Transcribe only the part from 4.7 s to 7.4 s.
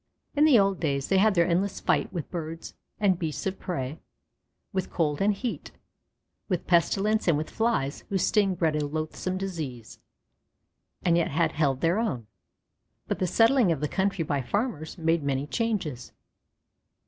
with cold and heat, with pestilence and